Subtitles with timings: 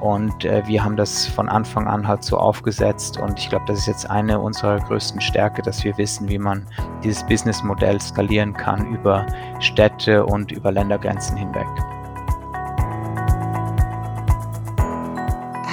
[0.00, 3.18] Und äh, wir haben das von Anfang an halt so aufgesetzt.
[3.18, 6.66] Und ich glaube, das ist jetzt eine unserer größten Stärke, dass wir wissen, wie man
[7.04, 9.26] dieses Businessmodell skalieren kann über
[9.60, 11.68] Städte und über Ländergrenzen hinweg.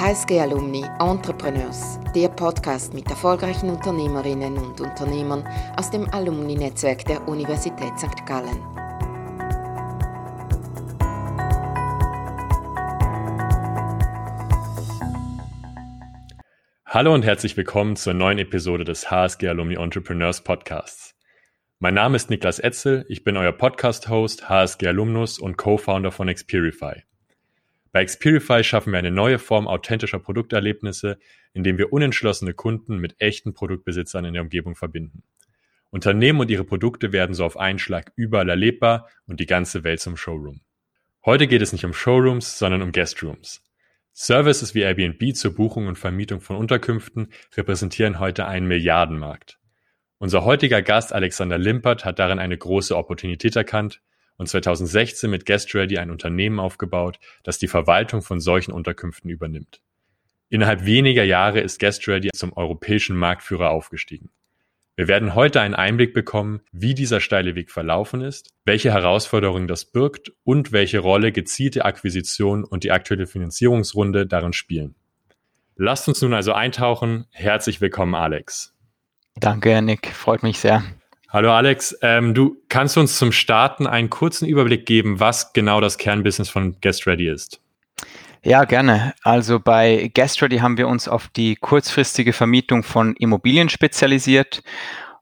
[0.00, 5.44] HSG Alumni Entrepreneurs, der Podcast mit erfolgreichen Unternehmerinnen und Unternehmern
[5.76, 8.24] aus dem Alumni-Netzwerk der Universität St.
[8.24, 8.77] Gallen.
[16.90, 21.14] Hallo und herzlich willkommen zur neuen Episode des HSG Alumni Entrepreneurs Podcasts.
[21.80, 27.02] Mein Name ist Niklas Etzel, ich bin euer Podcast-Host, HSG Alumnus und Co-Founder von Expirify.
[27.92, 31.18] Bei Expirify schaffen wir eine neue Form authentischer Produkterlebnisse,
[31.52, 35.24] indem wir unentschlossene Kunden mit echten Produktbesitzern in der Umgebung verbinden.
[35.90, 40.00] Unternehmen und ihre Produkte werden so auf einen Schlag überall erlebbar und die ganze Welt
[40.00, 40.62] zum Showroom.
[41.26, 43.62] Heute geht es nicht um Showrooms, sondern um Guestrooms.
[44.20, 49.60] Services wie Airbnb zur Buchung und Vermietung von Unterkünften repräsentieren heute einen Milliardenmarkt.
[50.18, 54.02] Unser heutiger Gast Alexander Limpert hat darin eine große Opportunität erkannt
[54.36, 59.82] und 2016 mit GuestReady ein Unternehmen aufgebaut, das die Verwaltung von solchen Unterkünften übernimmt.
[60.48, 64.30] Innerhalb weniger Jahre ist GuestReady zum europäischen Marktführer aufgestiegen.
[64.98, 69.84] Wir werden heute einen Einblick bekommen, wie dieser steile Weg verlaufen ist, welche Herausforderungen das
[69.84, 74.96] birgt und welche Rolle gezielte Akquisition und die aktuelle Finanzierungsrunde darin spielen.
[75.76, 77.26] Lasst uns nun also eintauchen.
[77.30, 78.74] Herzlich willkommen, Alex.
[79.36, 80.08] Danke, Nick.
[80.08, 80.82] Freut mich sehr.
[81.28, 85.98] Hallo Alex, ähm, du kannst uns zum Starten einen kurzen Überblick geben, was genau das
[85.98, 87.60] Kernbusiness von GuestReady ist.
[88.42, 89.14] Ja, gerne.
[89.22, 94.62] Also bei GuestReady haben wir uns auf die kurzfristige Vermietung von Immobilien spezialisiert.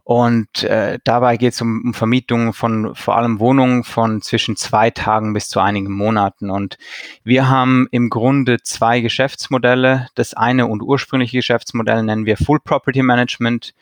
[0.05, 4.91] Und äh, dabei geht es um, um Vermietung von vor allem Wohnungen von zwischen zwei
[4.91, 6.48] Tagen bis zu einigen Monaten.
[6.48, 6.78] Und
[7.25, 10.06] wir haben im Grunde zwei Geschäftsmodelle.
[10.14, 13.75] Das eine und ursprüngliche Geschäftsmodell nennen wir Full Property Management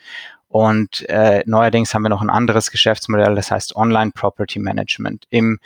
[0.55, 5.27] und äh, neuerdings haben wir noch ein anderes Geschäftsmodell, das heißt Online Property Management.
[5.31, 5.59] Im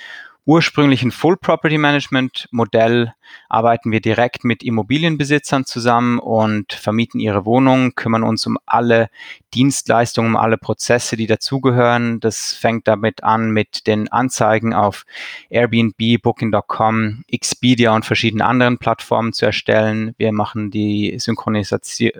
[0.46, 3.12] ursprünglichen Full Property Management Modell
[3.48, 9.08] arbeiten wir direkt mit Immobilienbesitzern zusammen und vermieten ihre Wohnungen, kümmern uns um alle
[9.54, 12.20] Dienstleistungen, um alle Prozesse, die dazugehören.
[12.20, 15.04] Das fängt damit an mit den Anzeigen auf
[15.48, 20.14] Airbnb, Booking.com, Expedia und verschiedenen anderen Plattformen zu erstellen.
[20.18, 22.10] Wir machen die Synchronisation,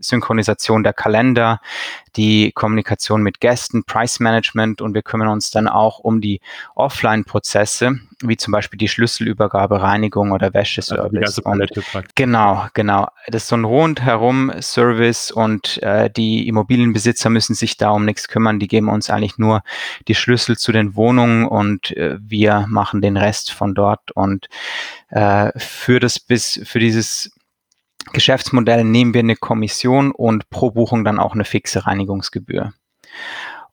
[0.00, 1.60] Synchronisation der Kalender,
[2.16, 6.40] die Kommunikation mit Gästen, Price Management und wir kümmern uns dann auch um die
[6.74, 11.22] Offline-Prozesse, wie zum Beispiel die Schlüsselübergabe, Reinigung oder Wäscheservice.
[11.22, 11.42] Also
[12.14, 13.08] genau, genau.
[13.28, 18.28] Das ist so ein rundherum Service und äh, die Immobilienbesitzer müssen sich da um nichts
[18.28, 18.58] kümmern.
[18.58, 19.62] Die geben uns eigentlich nur
[20.08, 24.10] die Schlüssel zu den Wohnungen und äh, wir machen den Rest von dort.
[24.12, 24.48] Und
[25.08, 27.32] äh, für das bis für dieses
[28.12, 32.72] Geschäftsmodell nehmen wir eine Kommission und pro Buchung dann auch eine fixe Reinigungsgebühr.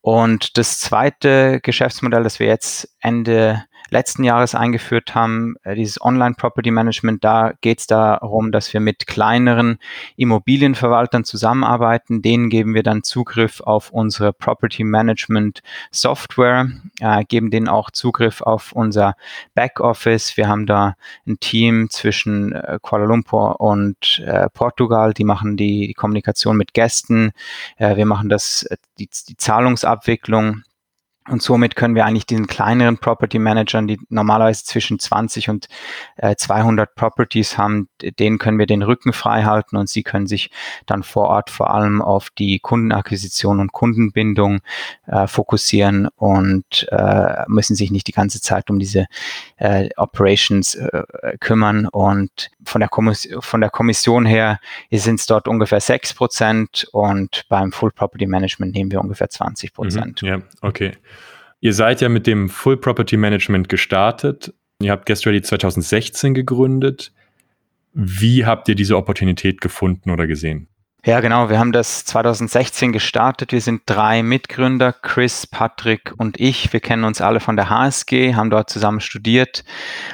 [0.02, 6.36] Und das zweite Geschäftsmodell, das wir jetzt Ende letzten Jahres eingeführt haben, äh, dieses Online
[6.36, 9.80] Property Management, da geht es darum, dass wir mit kleineren
[10.16, 12.22] Immobilienverwaltern zusammenarbeiten.
[12.22, 15.62] Denen geben wir dann Zugriff auf unsere Property Management
[15.92, 19.16] Software, äh, geben denen auch Zugriff auf unser
[19.56, 20.38] Backoffice.
[20.38, 20.96] Wir haben da
[21.28, 26.74] ein Team zwischen äh, Kuala Lumpur und äh, Portugal, die machen die, die Kommunikation mit
[26.74, 27.32] Gästen.
[27.78, 30.64] Äh, wir machen das, äh, die, die Zahlungsabwicklung
[31.28, 35.68] und somit können wir eigentlich diesen kleineren Property Managern, die normalerweise zwischen 20 und
[36.16, 40.50] äh, 200 Properties haben, denen können wir den Rücken frei halten und sie können sich
[40.88, 44.62] dann vor Ort vor allem auf die Kundenakquisition und Kundenbindung
[45.06, 49.06] äh, fokussieren und äh, müssen sich nicht die ganze Zeit um diese
[49.58, 51.04] äh, Operations äh,
[51.40, 51.88] kümmern.
[51.88, 52.90] Und von der,
[53.42, 54.60] von der Kommission her
[54.92, 59.74] sind es dort ungefähr 6 Prozent und beim Full Property Management nehmen wir ungefähr 20
[59.74, 60.22] Prozent.
[60.22, 60.94] Mhm, ja, okay.
[61.60, 64.54] Ihr seid ja mit dem Full Property Management gestartet.
[64.82, 67.12] Ihr habt GuestReady 2016 gegründet.
[67.94, 70.68] Wie habt ihr diese Opportunität gefunden oder gesehen?
[71.06, 71.50] Ja, genau.
[71.50, 73.54] Wir haben das 2016 gestartet.
[73.54, 76.74] Wir sind drei Mitgründer, Chris, Patrick und ich.
[76.74, 79.64] Wir kennen uns alle von der HSG, haben dort zusammen studiert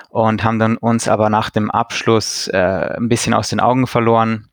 [0.09, 4.47] und haben dann uns aber nach dem Abschluss äh, ein bisschen aus den Augen verloren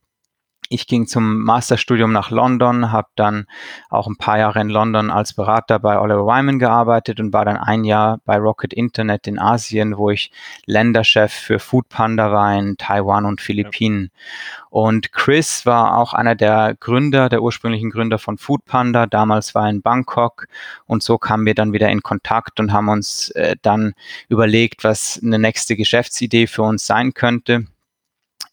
[0.72, 3.46] ich ging zum Masterstudium nach London, habe dann
[3.90, 7.56] auch ein paar Jahre in London als Berater bei Oliver Wyman gearbeitet und war dann
[7.56, 10.32] ein Jahr bei Rocket Internet in Asien, wo ich
[10.66, 14.10] Länderchef für Foodpanda war in Taiwan und Philippinen.
[14.70, 19.06] Und Chris war auch einer der Gründer, der ursprünglichen Gründer von Foodpanda.
[19.06, 20.46] Damals war er in Bangkok
[20.86, 23.92] und so kamen wir dann wieder in Kontakt und haben uns äh, dann
[24.28, 27.66] überlegt, was eine nächste Geschäftsidee für uns sein könnte.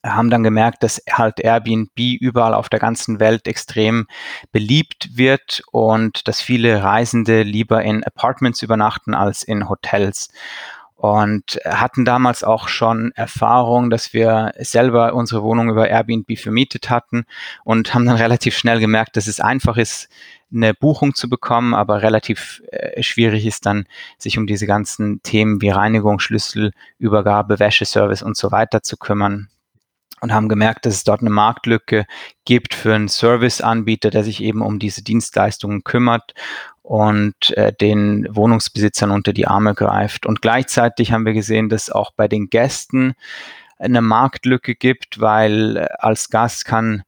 [0.04, 4.08] Haben dann gemerkt, dass halt Airbnb überall auf der ganzen Welt extrem
[4.52, 10.30] beliebt wird und dass viele Reisende lieber in Apartments übernachten als in Hotels.
[10.96, 17.26] Und hatten damals auch schon Erfahrung, dass wir selber unsere Wohnung über Airbnb vermietet hatten
[17.64, 20.10] und haben dann relativ schnell gemerkt, dass es einfach ist,
[20.52, 23.86] eine Buchung zu bekommen, aber relativ äh, schwierig ist dann,
[24.18, 29.48] sich um diese ganzen Themen wie Reinigung, Schlüsselübergabe, Wäscheservice und so weiter zu kümmern
[30.22, 32.06] und haben gemerkt, dass es dort eine Marktlücke
[32.46, 36.34] gibt für einen Serviceanbieter, der sich eben um diese Dienstleistungen kümmert
[36.82, 40.26] und äh, den Wohnungsbesitzern unter die Arme greift.
[40.26, 43.14] Und gleichzeitig haben wir gesehen, dass auch bei den Gästen
[43.78, 47.04] eine Marktlücke gibt, weil äh, als Gast kann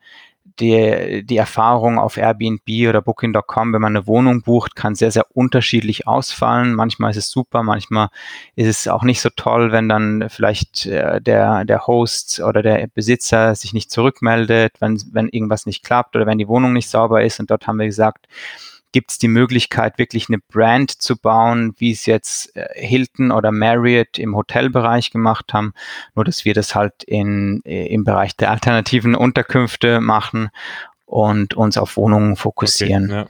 [0.61, 5.25] die, die Erfahrung auf Airbnb oder Booking.com, wenn man eine Wohnung bucht, kann sehr, sehr
[5.35, 6.73] unterschiedlich ausfallen.
[6.73, 8.09] Manchmal ist es super, manchmal
[8.55, 12.87] ist es auch nicht so toll, wenn dann vielleicht äh, der, der Host oder der
[12.87, 17.23] Besitzer sich nicht zurückmeldet, wenn, wenn irgendwas nicht klappt oder wenn die Wohnung nicht sauber
[17.23, 17.39] ist.
[17.39, 18.27] Und dort haben wir gesagt,
[18.91, 23.51] gibt es die Möglichkeit, wirklich eine Brand zu bauen, wie es jetzt äh, Hilton oder
[23.51, 25.73] Marriott im Hotelbereich gemacht haben,
[26.15, 30.49] nur dass wir das halt in, äh, im Bereich der alternativen Unterkünfte machen
[31.05, 33.05] und uns auf Wohnungen fokussieren.
[33.05, 33.27] Okay, ja.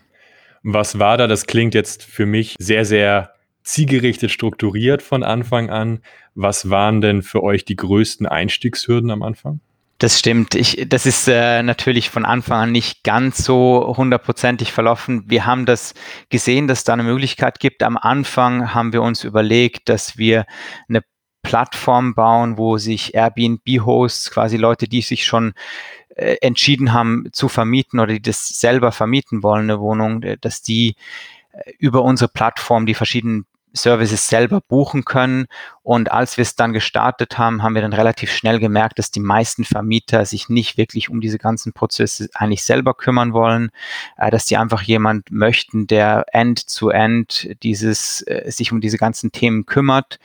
[0.64, 1.28] Was war da?
[1.28, 3.34] Das klingt jetzt für mich sehr, sehr
[3.64, 6.02] zielgerichtet strukturiert von Anfang an.
[6.36, 9.60] Was waren denn für euch die größten Einstiegshürden am Anfang?
[10.02, 10.56] Das stimmt.
[10.56, 15.26] Ich, das ist äh, natürlich von Anfang an nicht ganz so hundertprozentig verlaufen.
[15.28, 15.94] Wir haben das
[16.30, 17.84] gesehen, dass da eine Möglichkeit gibt.
[17.84, 20.48] Am Anfang haben wir uns überlegt, dass wir
[20.90, 21.04] eine
[21.44, 25.54] Plattform bauen, wo sich Airbnb-Hosts, quasi Leute, die sich schon
[26.16, 30.64] äh, entschieden haben zu vermieten oder die das selber vermieten wollen, eine Wohnung, äh, dass
[30.64, 30.96] die
[31.52, 35.48] äh, über unsere Plattform die verschiedenen Services selber buchen können.
[35.84, 39.20] Und als wir es dann gestartet haben, haben wir dann relativ schnell gemerkt, dass die
[39.20, 43.72] meisten Vermieter sich nicht wirklich um diese ganzen Prozesse eigentlich selber kümmern wollen,
[44.18, 49.32] äh, dass die einfach jemand möchten, der end-to-end -end dieses, äh, sich um diese ganzen
[49.32, 50.20] Themen kümmert.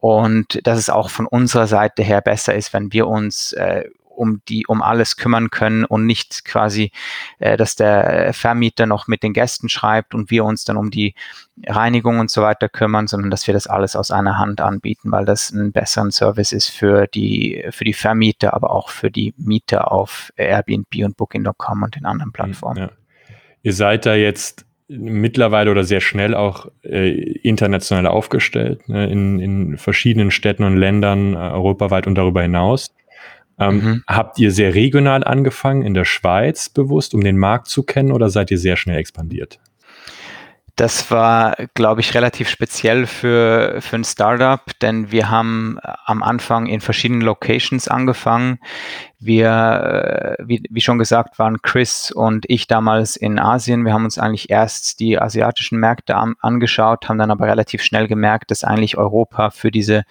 [0.00, 3.84] Und dass es auch von unserer Seite her besser ist, wenn wir uns äh,
[4.20, 6.92] um die um alles kümmern können und nicht quasi,
[7.38, 11.14] äh, dass der Vermieter noch mit den Gästen schreibt und wir uns dann um die
[11.66, 15.24] Reinigung und so weiter kümmern, sondern dass wir das alles aus einer Hand anbieten, weil
[15.24, 19.90] das ein besseren Service ist für die für die Vermieter, aber auch für die Mieter
[19.90, 22.78] auf Airbnb und Booking.com und den anderen Plattformen.
[22.78, 22.90] Ja.
[23.62, 29.78] Ihr seid da jetzt mittlerweile oder sehr schnell auch äh, international aufgestellt, ne, in, in
[29.78, 32.90] verschiedenen Städten und Ländern äh, europaweit und darüber hinaus.
[33.60, 34.04] Ähm, mhm.
[34.06, 38.30] Habt ihr sehr regional angefangen in der Schweiz bewusst, um den Markt zu kennen, oder
[38.30, 39.60] seid ihr sehr schnell expandiert?
[40.80, 46.22] Das war, glaube ich, relativ speziell für, für ein Startup, denn wir haben äh, am
[46.22, 48.60] Anfang in verschiedenen Locations angefangen.
[49.18, 53.84] Wir, äh, wie, wie schon gesagt, waren Chris und ich damals in Asien.
[53.84, 58.08] Wir haben uns eigentlich erst die asiatischen Märkte an, angeschaut, haben dann aber relativ schnell
[58.08, 60.04] gemerkt, dass eigentlich Europa für diese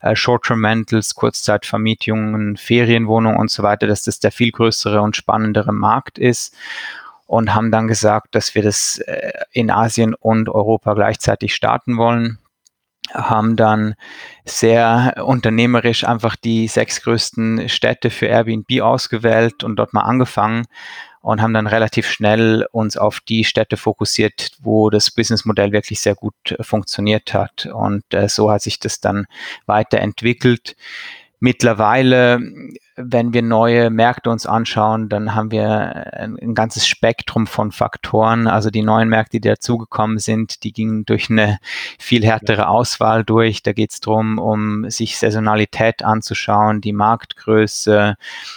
[0.00, 6.18] äh, Short-Term-Rentals, Kurzzeitvermietungen, Ferienwohnungen und so weiter, dass das der viel größere und spannendere Markt
[6.18, 6.56] ist
[7.28, 12.38] und haben dann gesagt, dass wir das äh, in Asien und Europa gleichzeitig starten wollen
[13.14, 13.94] haben dann
[14.44, 20.66] sehr unternehmerisch einfach die sechs größten Städte für Airbnb ausgewählt und dort mal angefangen
[21.20, 26.14] und haben dann relativ schnell uns auf die Städte fokussiert, wo das Businessmodell wirklich sehr
[26.14, 27.66] gut funktioniert hat.
[27.66, 29.26] Und äh, so hat sich das dann
[29.66, 30.76] weiterentwickelt.
[31.40, 32.40] Mittlerweile
[33.00, 38.48] wenn wir neue Märkte uns anschauen, dann haben wir ein, ein, ganzes Spektrum von Faktoren.
[38.48, 41.58] Also die neuen Märkte, die dazugekommen sind, die gingen durch eine
[41.98, 43.62] viel härtere Auswahl durch.
[43.62, 48.16] Da geht es darum, um sich Saisonalität anzuschauen, die Marktgröße,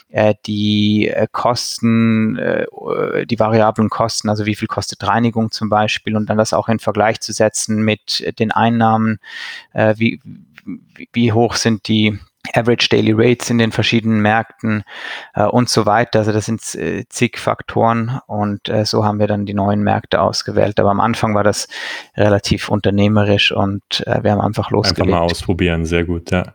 [0.09, 2.65] äh, die äh, Kosten, äh,
[3.27, 6.79] die variablen Kosten, also wie viel kostet Reinigung zum Beispiel und dann das auch in
[6.79, 9.19] Vergleich zu setzen mit den Einnahmen,
[9.73, 10.19] äh, wie,
[10.65, 12.19] wie, wie hoch sind die
[12.53, 14.83] Average Daily Rates in den verschiedenen Märkten
[15.35, 16.19] äh, und so weiter.
[16.19, 20.21] Also das sind äh, zig Faktoren und äh, so haben wir dann die neuen Märkte
[20.21, 20.79] ausgewählt.
[20.79, 21.67] Aber am Anfang war das
[22.17, 25.01] relativ unternehmerisch und äh, wir haben einfach losgelegt.
[25.01, 26.53] Einfach mal ausprobieren, sehr gut, ja.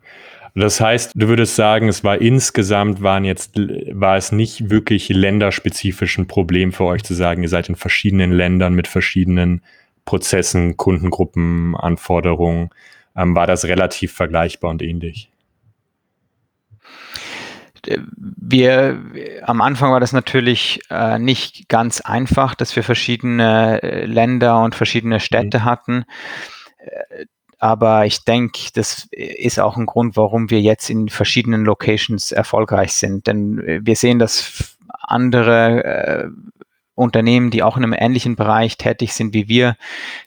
[0.55, 3.52] Das heißt, du würdest sagen, es war insgesamt waren jetzt,
[3.93, 8.33] war es nicht wirklich länderspezifisch ein Problem für euch zu sagen, ihr seid in verschiedenen
[8.33, 9.61] Ländern mit verschiedenen
[10.07, 12.71] Prozessen, Kundengruppen, Anforderungen.
[13.14, 15.28] Ähm, war das relativ vergleichbar und ähnlich?
[18.16, 19.00] Wir,
[19.43, 24.75] am Anfang war das natürlich äh, nicht ganz einfach, dass wir verschiedene äh, Länder und
[24.75, 25.64] verschiedene Städte mhm.
[25.64, 26.05] hatten.
[26.78, 27.26] Äh,
[27.59, 32.93] Aber ich denke, das ist auch ein Grund, warum wir jetzt in verschiedenen Locations erfolgreich
[32.93, 33.26] sind.
[33.26, 36.28] Denn wir sehen, dass andere äh,
[36.97, 39.76] Unternehmen, die auch in einem ähnlichen Bereich tätig sind wie wir,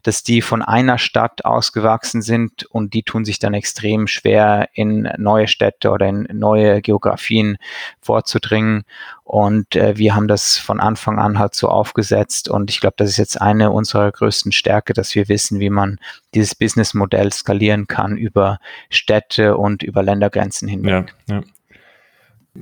[0.04, 5.10] dass die von einer Stadt ausgewachsen sind und die tun sich dann extrem schwer, in
[5.18, 7.58] neue Städte oder in neue Geografien
[8.00, 8.84] vorzudringen.
[9.24, 12.50] Und äh, wir haben das von Anfang an halt so aufgesetzt.
[12.50, 15.98] Und ich glaube, das ist jetzt eine unserer größten Stärke, dass wir wissen, wie man
[16.36, 18.60] dieses Businessmodell skalieren kann über
[18.90, 21.14] Städte und über Ländergrenzen hinweg.
[21.28, 21.44] Ja, ja.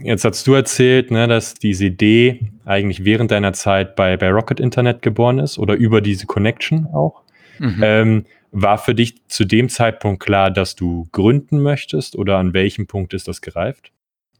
[0.03, 4.59] Jetzt hast du erzählt, ne, dass diese Idee eigentlich während deiner Zeit bei, bei Rocket
[4.59, 7.23] Internet geboren ist oder über diese Connection auch.
[7.59, 7.79] Mhm.
[7.81, 12.87] Ähm, war für dich zu dem Zeitpunkt klar, dass du gründen möchtest oder an welchem
[12.87, 13.91] Punkt ist das gereift?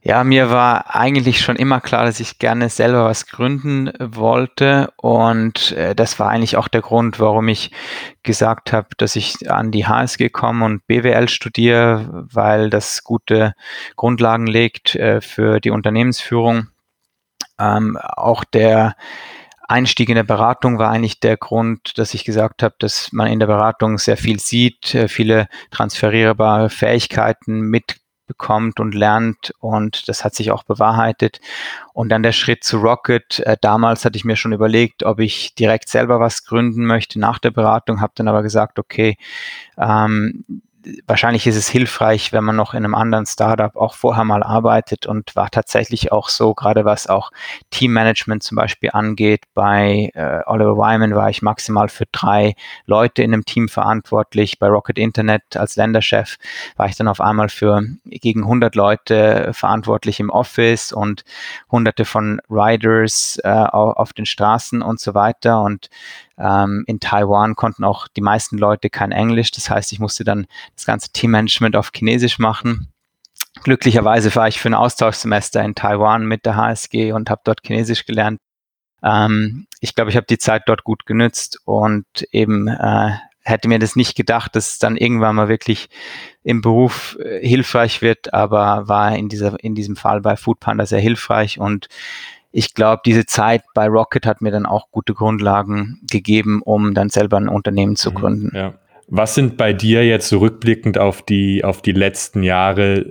[0.08, 5.72] Ja, mir war eigentlich schon immer klar, dass ich gerne selber was gründen wollte und
[5.72, 7.72] äh, das war eigentlich auch der Grund, warum ich
[8.22, 13.54] gesagt habe, dass ich an die HSG komme und BWL studiere, weil das gute
[13.96, 16.68] Grundlagen legt äh, für die Unternehmensführung.
[17.58, 18.96] Ähm, auch der
[19.68, 23.40] Einstieg in der Beratung war eigentlich der Grund, dass ich gesagt habe, dass man in
[23.40, 27.96] der Beratung sehr viel sieht, äh, viele transferierbare Fähigkeiten mit
[28.28, 31.40] bekommt und lernt und das hat sich auch bewahrheitet.
[31.92, 33.40] Und dann der Schritt zu Rocket.
[33.40, 37.40] Äh, damals hatte ich mir schon überlegt, ob ich direkt selber was gründen möchte nach
[37.40, 39.16] der Beratung, habe dann aber gesagt, okay,
[39.76, 40.44] ähm,
[41.06, 45.06] wahrscheinlich ist es hilfreich, wenn man noch in einem anderen Startup auch vorher mal arbeitet
[45.06, 47.30] und war tatsächlich auch so, gerade was auch
[47.70, 49.44] Teammanagement zum Beispiel angeht.
[49.54, 52.54] Bei äh, Oliver Wyman war ich maximal für drei
[52.86, 54.58] Leute in einem Team verantwortlich.
[54.58, 56.36] Bei Rocket Internet als Länderchef
[56.76, 61.24] war ich dann auf einmal für gegen 100 Leute verantwortlich im Office und
[61.70, 65.62] hunderte von Riders äh, auf den Straßen und so weiter.
[65.62, 65.88] Und
[66.38, 69.50] ähm, in Taiwan konnten auch die meisten Leute kein Englisch.
[69.50, 72.92] Das heißt, ich musste dann das ganze Teammanagement auf Chinesisch machen.
[73.64, 78.06] Glücklicherweise war ich für ein Austauschsemester in Taiwan mit der HSG und habe dort Chinesisch
[78.06, 78.40] gelernt.
[79.02, 83.78] Ähm, ich glaube, ich habe die Zeit dort gut genützt und eben äh, hätte mir
[83.78, 85.88] das nicht gedacht, dass es dann irgendwann mal wirklich
[86.42, 91.00] im Beruf äh, hilfreich wird, aber war in dieser in diesem Fall bei Foodpanda sehr
[91.00, 91.88] hilfreich und
[92.50, 97.10] ich glaube, diese Zeit bei Rocket hat mir dann auch gute Grundlagen gegeben, um dann
[97.10, 98.56] selber ein Unternehmen zu mhm, gründen.
[98.56, 98.74] Ja.
[99.08, 103.06] Was sind bei dir jetzt zurückblickend so auf die, auf die letzten Jahre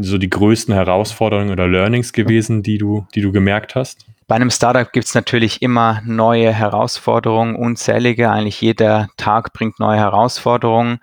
[0.00, 4.06] so die größten Herausforderungen oder Learnings gewesen, die du, die du gemerkt hast?
[4.26, 8.30] Bei einem Startup gibt es natürlich immer neue Herausforderungen, unzählige.
[8.30, 10.98] Eigentlich jeder Tag bringt neue Herausforderungen.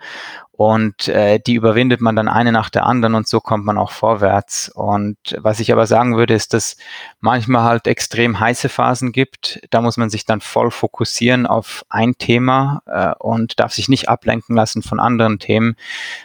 [0.64, 3.90] Und äh, die überwindet man dann eine nach der anderen und so kommt man auch
[3.90, 4.70] vorwärts.
[4.70, 6.78] Und was ich aber sagen würde, ist, dass
[7.20, 9.60] manchmal halt extrem heiße Phasen gibt.
[9.72, 14.08] Da muss man sich dann voll fokussieren auf ein Thema äh, und darf sich nicht
[14.08, 15.78] ablenken lassen von anderen Themen.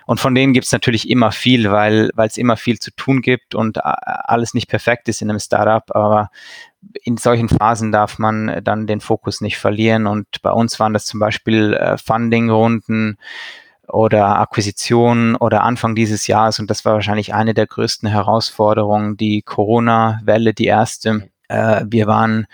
[0.05, 3.55] Und von denen gibt es natürlich immer viel, weil es immer viel zu tun gibt
[3.55, 5.85] und äh, alles nicht perfekt ist in einem Startup.
[5.97, 6.29] Aber
[7.05, 10.07] in solchen Phasen darf man dann den Fokus nicht verlieren.
[10.07, 13.17] Und bei uns waren das zum Beispiel äh, Funding-Runden,
[13.89, 16.59] oder Akquisitionen oder Anfang dieses Jahres.
[16.59, 21.29] Und das war wahrscheinlich eine der größten Herausforderungen, die Corona-Welle, die erste.
[21.49, 22.47] Äh, wir waren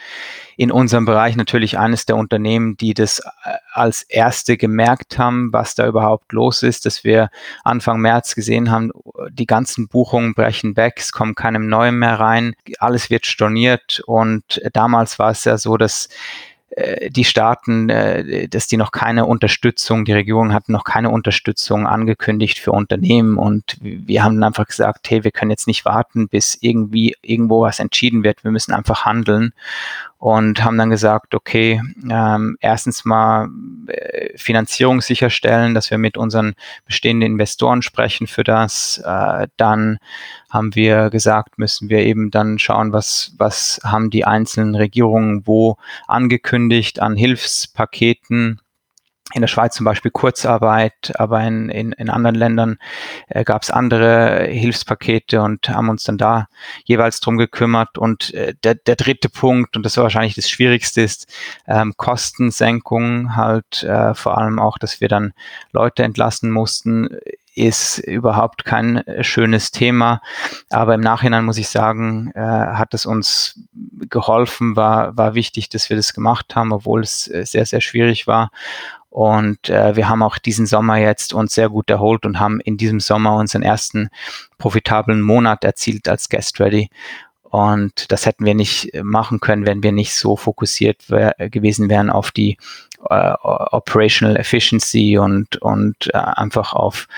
[0.57, 5.75] in unserem Bereich natürlich eines der Unternehmen, die das äh, als erste gemerkt haben, was
[5.75, 7.31] da überhaupt los ist, dass wir
[7.65, 8.91] Anfang März gesehen haben,
[9.31, 14.61] die ganzen Buchungen brechen weg, es kommt keinem Neuen mehr rein, alles wird storniert und
[14.75, 16.11] damals war es ja so, dass
[17.11, 22.59] die Staaten, äh, dass die noch keine Unterstützung, die Regierung hat noch keine Unterstützung angekündigt
[22.59, 27.15] für Unternehmen und wir haben einfach gesagt, hey, wir können jetzt nicht warten, bis irgendwie
[27.21, 29.53] irgendwo was entschieden wird, wir müssen einfach handeln
[30.23, 33.49] und haben dann gesagt, okay, ähm, erstens mal
[33.89, 36.55] äh, Finanzierung sicherstellen, dass wir mit unseren
[36.87, 39.03] bestehenden Investoren sprechen für das.
[39.05, 39.99] Äh, dann
[40.49, 45.77] haben wir gesagt, müssen wir eben dann schauen, was, was haben die einzelnen Regierungen wo
[46.07, 48.61] angekündigt an Hilfspaketen
[49.35, 52.79] in der Schweiz zum Beispiel Kurzarbeit, aber in, in, in anderen Ländern
[53.29, 56.49] äh, gab es andere Hilfspakete und haben uns dann da
[56.85, 57.97] jeweils drum gekümmert.
[57.97, 61.33] Und äh, der, der dritte Punkt, und das war wahrscheinlich das Schwierigste, ist
[61.67, 65.33] ähm, Kostensenkung, halt äh, vor allem auch, dass wir dann
[65.73, 67.09] Leute entlassen mussten,
[67.55, 70.23] ist überhaupt kein schönes Thema.
[70.71, 73.61] Aber im Nachhinein muss ich sagen, äh, hat es uns
[74.09, 78.27] geholfen, war, war wichtig, dass wir das gemacht haben, obwohl es äh, sehr, sehr schwierig
[78.27, 78.51] war.
[79.13, 82.79] Und äh, wir haben auch diesen Sommer jetzt uns sehr gut erholt und haben in
[82.79, 84.09] diesem Sommer unseren ersten
[84.57, 86.89] profitablen Monat erzielt als Guest Ready.
[87.53, 92.09] Und das hätten wir nicht machen können, wenn wir nicht so fokussiert wär, gewesen wären
[92.09, 92.57] auf die
[93.11, 97.09] äh, Operational Efficiency und, und äh, einfach auf,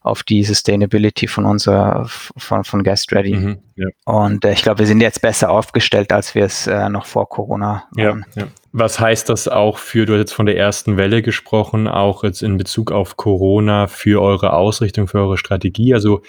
[0.00, 3.34] auf die Sustainability von unserer, von, von Guest Ready.
[3.34, 3.88] Mhm, ja.
[4.06, 7.28] Und äh, ich glaube, wir sind jetzt besser aufgestellt, als wir es äh, noch vor
[7.28, 8.24] Corona waren.
[8.34, 8.48] Ja, ja.
[8.72, 12.42] Was heißt das auch für, du hast jetzt von der ersten Welle gesprochen, auch jetzt
[12.42, 15.92] in Bezug auf Corona für eure Ausrichtung, für eure Strategie?
[15.92, 16.22] Also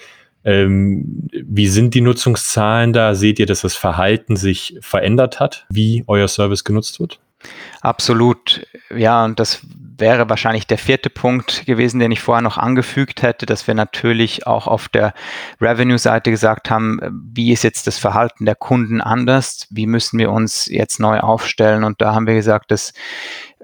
[0.44, 3.14] ähm, wie sind die Nutzungszahlen da?
[3.14, 7.20] Seht ihr, dass das Verhalten sich verändert hat, wie euer Service genutzt wird?
[7.80, 8.66] Absolut.
[8.94, 9.60] Ja, und das
[9.96, 14.46] wäre wahrscheinlich der vierte Punkt gewesen, den ich vorher noch angefügt hätte, dass wir natürlich
[14.46, 15.14] auch auf der
[15.60, 17.00] Revenue-Seite gesagt haben,
[17.32, 19.66] wie ist jetzt das Verhalten der Kunden anders?
[19.70, 21.84] Wie müssen wir uns jetzt neu aufstellen?
[21.84, 22.92] Und da haben wir gesagt, dass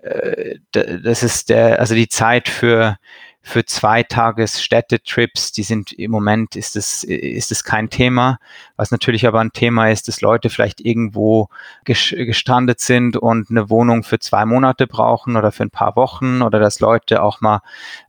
[0.03, 2.97] äh, das ist der, also die Zeit für
[3.43, 8.39] für zwei Tages Städtetrips, die sind im Moment ist es ist es kein Thema.
[8.77, 11.49] Was natürlich aber ein Thema ist, dass Leute vielleicht irgendwo
[11.85, 16.61] gestrandet sind und eine Wohnung für zwei Monate brauchen oder für ein paar Wochen oder
[16.61, 17.63] dass Leute auch mal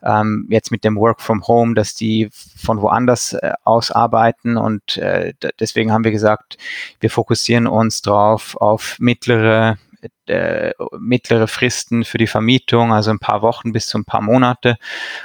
[0.04, 4.98] ähm, jetzt mit dem Work from Home, dass die von woanders äh, aus arbeiten und
[4.98, 6.58] äh, deswegen haben wir gesagt,
[7.00, 9.78] wir fokussieren uns drauf auf mittlere
[10.28, 14.78] äh, mittlere Fristen für die Vermietung, also ein paar Wochen bis zu ein paar Monate.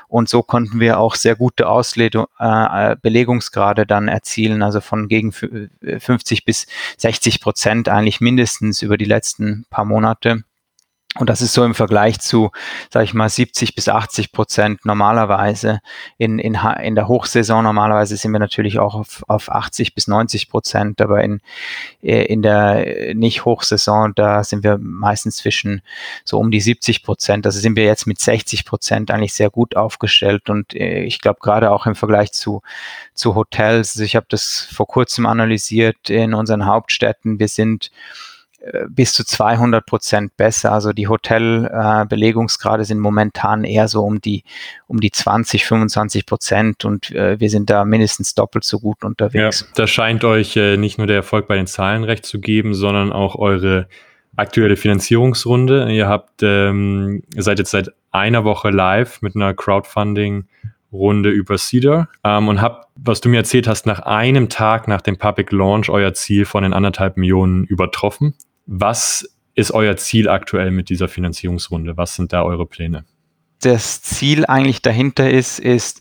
[0.09, 5.33] Und so konnten wir auch sehr gute Ausledung, äh, Belegungsgrade dann erzielen, also von gegen
[5.33, 6.67] 50 bis
[6.99, 10.45] 60 Prozent eigentlich mindestens über die letzten paar Monate.
[11.19, 12.51] Und das ist so im Vergleich zu,
[12.91, 15.81] sage ich mal, 70 bis 80 Prozent normalerweise.
[16.19, 20.51] In, in, in der Hochsaison normalerweise sind wir natürlich auch auf, auf 80 bis 90
[20.51, 21.41] Prozent, aber in,
[22.03, 25.83] äh, in der Nicht-Hochsaison, da sind wir meistens zwischen
[26.25, 27.47] so um die 70 Prozent.
[27.47, 30.51] Also sind wir jetzt mit 60 Prozent eigentlich sehr gut aufgestellt.
[30.51, 32.63] Und äh, ich glaube, gerade auch im Vergleich zu,
[33.15, 37.91] zu Hotels, also ich habe das vor kurzem analysiert in unseren Hauptstädten, wir sind
[38.89, 40.73] bis zu 200 Prozent besser.
[40.73, 44.45] Also die Hotelbelegungsgrade äh, sind momentan eher so um die,
[44.87, 49.61] um die 20, 25 Prozent und äh, wir sind da mindestens doppelt so gut unterwegs.
[49.61, 52.75] Ja, da scheint euch äh, nicht nur der Erfolg bei den Zahlen recht zu geben,
[52.75, 53.89] sondern auch eure
[54.37, 55.91] aktuelle Finanzierungsrunde.
[55.93, 60.45] Ihr habt, ähm, seid jetzt seit einer Woche live mit einer Crowdfunding
[60.93, 65.01] Runde über Cedar ähm, und habt, was du mir erzählt hast, nach einem Tag nach
[65.01, 68.35] dem Public Launch euer Ziel von den anderthalb Millionen übertroffen.
[68.67, 71.97] Was ist euer Ziel aktuell mit dieser Finanzierungsrunde?
[71.97, 73.05] Was sind da eure Pläne?
[73.61, 76.01] Das Ziel eigentlich dahinter ist, ist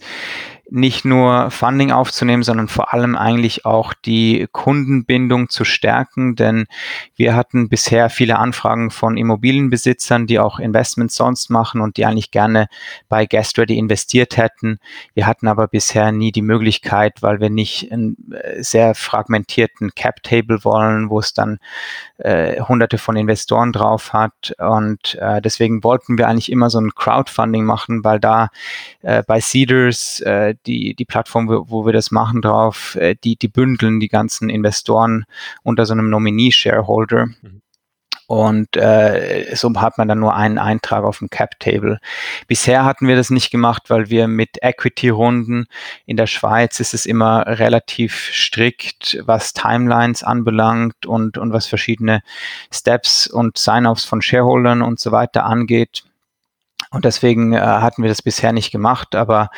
[0.70, 6.66] nicht nur Funding aufzunehmen, sondern vor allem eigentlich auch die Kundenbindung zu stärken, denn
[7.16, 12.32] wir hatten bisher viele Anfragen von Immobilienbesitzern, die auch Investments sonst machen und die eigentlich
[12.32, 12.68] gerne
[13.10, 14.80] bei GuestReady investiert hätten.
[15.14, 20.64] Wir hatten aber bisher nie die Möglichkeit, weil wir nicht einen äh, sehr fragmentierten Cap-Table
[20.64, 21.60] wollen, wo es dann
[22.18, 26.96] äh, hunderte von Investoren drauf hat und äh, deswegen wollten wir eigentlich immer so ein
[26.96, 28.50] Crowdfunding machen, weil da
[29.02, 30.24] äh, bei Cedars
[30.56, 34.10] äh, die, die Plattform, wo, wo wir das machen drauf, äh, die, die bündeln die
[34.10, 35.26] ganzen Investoren
[35.64, 37.28] unter so einem Nominee-Shareholder.
[37.28, 37.62] Mhm.
[38.28, 42.00] Und äh, so hat man dann nur einen Eintrag auf dem Cap-Table.
[42.48, 45.68] Bisher hatten wir das nicht gemacht, weil wir mit Equity-Runden
[46.08, 52.22] in der Schweiz ist es immer relativ strikt, was Timelines anbelangt und, und was verschiedene
[52.74, 56.04] Steps und Sign-offs von Shareholdern und so weiter angeht.
[56.96, 59.50] Und deswegen äh, hatten wir das bisher nicht gemacht, aber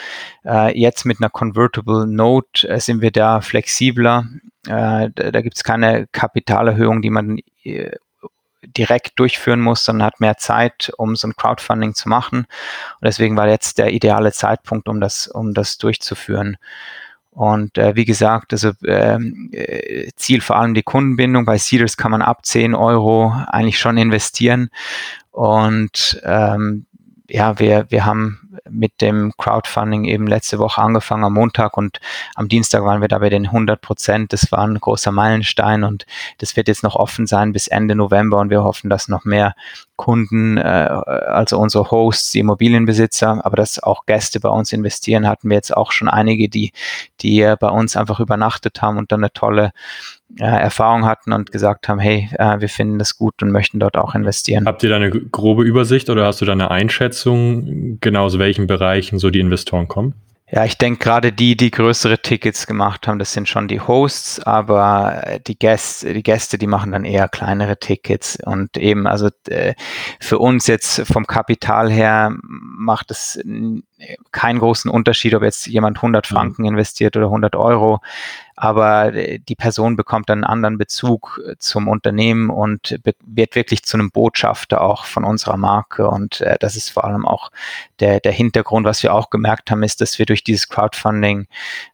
[0.43, 4.25] äh, jetzt mit einer Convertible Note äh, sind wir da flexibler.
[4.65, 7.91] Äh, da da gibt es keine Kapitalerhöhung, die man äh,
[8.63, 12.39] direkt durchführen muss, sondern hat mehr Zeit, um so ein Crowdfunding zu machen.
[12.39, 16.57] Und deswegen war jetzt der ideale Zeitpunkt, um das, um das durchzuführen.
[17.29, 21.45] Und äh, wie gesagt, also ähm, äh, Ziel vor allem die Kundenbindung.
[21.45, 24.71] Bei Seeders kann man ab 10 Euro eigentlich schon investieren.
[25.29, 26.87] Und ähm,
[27.29, 31.99] ja, wir, wir haben mit dem Crowdfunding eben letzte Woche angefangen am Montag und
[32.35, 34.33] am Dienstag waren wir da bei den 100 Prozent.
[34.33, 36.05] Das war ein großer Meilenstein und
[36.37, 39.55] das wird jetzt noch offen sein bis Ende November und wir hoffen, dass noch mehr
[39.97, 45.49] Kunden, äh, also unsere Hosts, die Immobilienbesitzer, aber dass auch Gäste bei uns investieren, hatten
[45.49, 46.71] wir jetzt auch schon einige, die,
[47.19, 49.71] die äh, bei uns einfach übernachtet haben und dann eine tolle
[50.39, 54.13] Erfahrung hatten und gesagt haben, hey, äh, wir finden das gut und möchten dort auch
[54.13, 54.65] investieren.
[54.65, 58.67] Habt ihr da eine grobe Übersicht oder hast du da eine Einschätzung, genau aus welchen
[58.67, 60.13] Bereichen so die Investoren kommen?
[60.49, 64.39] Ja, ich denke gerade die, die größere Tickets gemacht haben, das sind schon die Hosts,
[64.39, 69.73] aber die Gäste, die Gäste, die machen dann eher kleinere Tickets und eben, also äh,
[70.21, 73.37] für uns jetzt vom Kapital her macht es
[74.31, 76.35] keinen großen Unterschied, ob jetzt jemand 100 mhm.
[76.35, 77.99] Franken investiert oder 100 Euro,
[78.55, 83.97] aber äh, die Person bekommt einen anderen Bezug äh, zum Unternehmen und wird wirklich zu
[83.97, 87.51] einem Botschafter auch von unserer Marke und äh, das ist vor allem auch
[87.99, 91.47] der, der Hintergrund, was wir auch gemerkt haben, ist, dass wir durch dieses Crowdfunding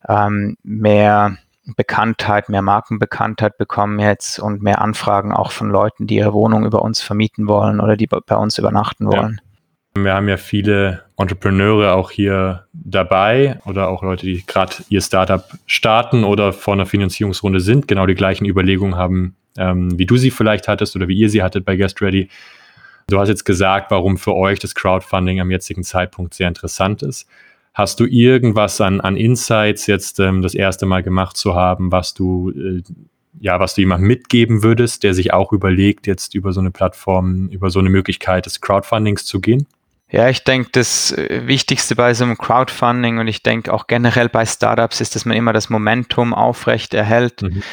[0.08, 6.34] ähm, mehr Bekanntheit, mehr Markenbekanntheit bekommen jetzt und mehr Anfragen auch von Leuten, die ihre
[6.34, 9.40] Wohnung über uns vermieten wollen oder die bei uns übernachten wollen.
[9.42, 9.53] Ja.
[9.96, 15.48] Wir haben ja viele Entrepreneure auch hier dabei oder auch Leute, die gerade ihr Startup
[15.68, 20.32] starten oder vor einer Finanzierungsrunde sind, genau die gleichen Überlegungen haben, ähm, wie du sie
[20.32, 22.28] vielleicht hattest oder wie ihr sie hattet bei Guest Ready.
[23.08, 27.28] Du hast jetzt gesagt, warum für euch das Crowdfunding am jetzigen Zeitpunkt sehr interessant ist.
[27.76, 32.16] Hast du irgendwas an, an Insights jetzt ähm, das erste Mal gemacht zu haben, was
[32.16, 32.82] du äh,
[33.40, 37.50] ja, was du jemandem mitgeben würdest, der sich auch überlegt, jetzt über so eine Plattform,
[37.50, 39.68] über so eine Möglichkeit des Crowdfundings zu gehen?
[40.14, 44.30] Ja, ich denke, das äh, Wichtigste bei so einem Crowdfunding und ich denke auch generell
[44.30, 47.42] bei Startups ist, dass man immer das Momentum aufrecht erhält.
[47.42, 47.64] Mhm.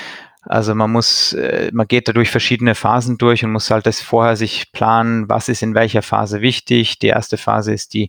[0.45, 4.01] Also man muss, äh, man geht da durch verschiedene Phasen durch und muss halt das
[4.01, 6.99] vorher sich planen, was ist in welcher Phase wichtig.
[6.99, 8.09] Die erste Phase ist die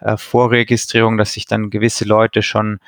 [0.00, 2.80] äh, Vorregistrierung, dass sich dann gewisse Leute schon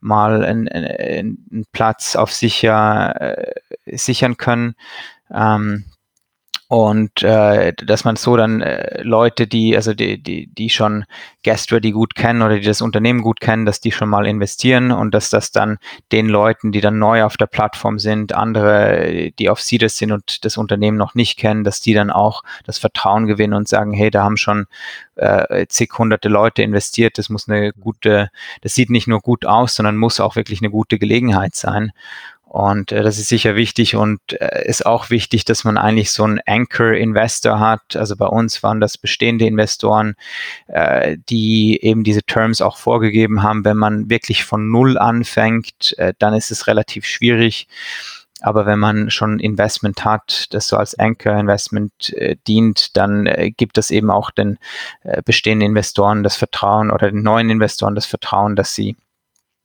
[0.00, 4.76] mal einen, einen Platz auf sicher äh, sichern können.
[5.34, 5.86] Ähm,
[6.68, 11.04] und äh, dass man so dann äh, Leute, die also die die die schon
[11.44, 14.90] Guest Ready gut kennen oder die das Unternehmen gut kennen, dass die schon mal investieren
[14.90, 15.78] und dass das dann
[16.10, 20.44] den Leuten, die dann neu auf der Plattform sind, andere, die auf Seeders sind und
[20.44, 24.10] das Unternehmen noch nicht kennen, dass die dann auch das Vertrauen gewinnen und sagen, hey,
[24.10, 24.66] da haben schon
[25.14, 28.30] äh, zig hunderte Leute investiert, das muss eine gute,
[28.62, 31.92] das sieht nicht nur gut aus, sondern muss auch wirklich eine gute Gelegenheit sein.
[32.48, 36.22] Und äh, das ist sicher wichtig und äh, ist auch wichtig, dass man eigentlich so
[36.22, 37.96] einen Anchor-Investor hat.
[37.96, 40.14] Also bei uns waren das bestehende Investoren,
[40.68, 43.64] äh, die eben diese Terms auch vorgegeben haben.
[43.64, 47.66] Wenn man wirklich von Null anfängt, äh, dann ist es relativ schwierig.
[48.42, 53.76] Aber wenn man schon Investment hat, das so als Anchor-Investment äh, dient, dann äh, gibt
[53.76, 54.58] es eben auch den
[55.02, 58.94] äh, bestehenden Investoren das Vertrauen oder den neuen Investoren das Vertrauen, dass sie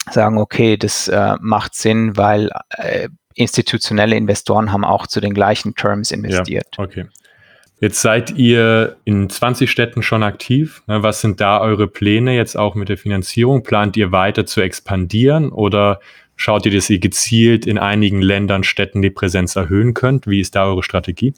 [0.09, 5.75] sagen, okay, das äh, macht Sinn, weil äh, institutionelle Investoren haben auch zu den gleichen
[5.75, 6.67] Terms investiert.
[6.77, 7.05] Ja, okay.
[7.79, 10.83] Jetzt seid ihr in 20 Städten schon aktiv.
[10.85, 13.63] Ne, was sind da eure Pläne jetzt auch mit der Finanzierung?
[13.63, 15.99] Plant ihr weiter zu expandieren oder
[16.35, 20.27] schaut ihr, dass ihr gezielt in einigen Ländern, Städten die Präsenz erhöhen könnt?
[20.27, 21.33] Wie ist da eure Strategie?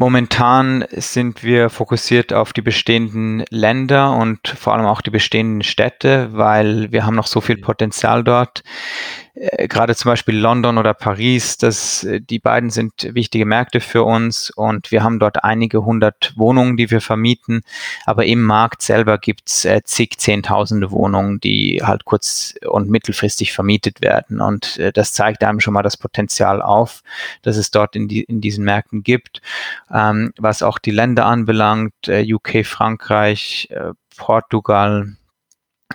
[0.00, 6.30] Momentan sind wir fokussiert auf die bestehenden Länder und vor allem auch die bestehenden Städte,
[6.32, 8.62] weil wir haben noch so viel Potenzial dort.
[9.34, 14.04] Äh, gerade zum Beispiel London oder Paris, das, äh, die beiden sind wichtige Märkte für
[14.04, 17.62] uns und wir haben dort einige hundert Wohnungen, die wir vermieten,
[18.06, 24.00] aber im Markt selber gibt's äh, zig, zehntausende Wohnungen, die halt kurz- und mittelfristig vermietet
[24.00, 27.02] werden und äh, das zeigt einem schon mal das Potenzial auf,
[27.42, 29.40] dass es dort in, die, in diesen Märkten gibt.
[29.92, 33.68] Ähm, was auch die Länder anbelangt, äh, UK, Frankreich,
[34.16, 35.16] Portugal,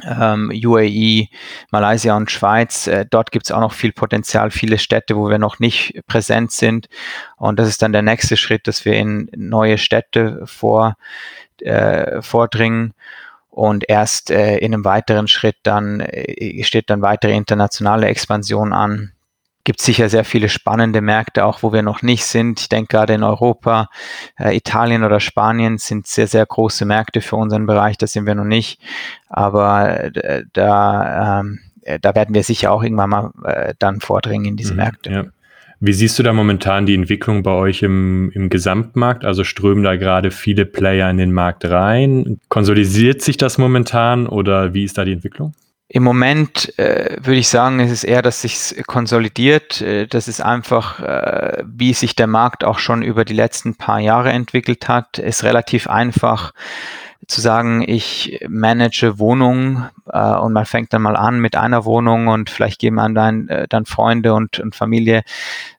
[0.04, 1.28] ähm, UAE,
[1.72, 2.88] Malaysia und Schweiz.
[2.88, 6.52] Äh, dort gibt es auch noch viel Potenzial, viele Städte, wo wir noch nicht präsent
[6.52, 6.88] sind.
[7.38, 10.96] Und das ist dann der nächste Schritt, dass wir in neue Städte vor,
[11.62, 12.94] äh, vordringen.
[13.50, 19.15] Und erst äh, in einem weiteren Schritt dann äh, steht dann weitere internationale Expansion an
[19.66, 22.62] gibt sicher sehr viele spannende Märkte, auch wo wir noch nicht sind.
[22.62, 23.90] Ich denke gerade in Europa,
[24.40, 28.36] äh, Italien oder Spanien sind sehr, sehr große Märkte für unseren Bereich, da sind wir
[28.36, 28.80] noch nicht.
[29.28, 34.46] Aber äh, da, ähm, äh, da werden wir sicher auch irgendwann mal äh, dann vordringen
[34.46, 35.12] in diese mhm, Märkte.
[35.12, 35.26] Ja.
[35.82, 39.26] Wie siehst du da momentan die Entwicklung bei euch im, im Gesamtmarkt?
[39.26, 42.40] Also strömen da gerade viele Player in den Markt rein?
[42.48, 45.54] Konsolidiert sich das momentan oder wie ist da die Entwicklung?
[45.88, 49.82] Im Moment äh, würde ich sagen, es ist eher, dass sich konsolidiert.
[49.82, 54.00] Äh, das ist einfach, äh, wie sich der Markt auch schon über die letzten paar
[54.00, 56.54] Jahre entwickelt hat, ist relativ einfach
[57.28, 62.28] zu sagen, ich manage Wohnungen äh, und man fängt dann mal an mit einer Wohnung
[62.28, 65.24] und vielleicht geben einem dann, äh, dann Freunde und, und Familie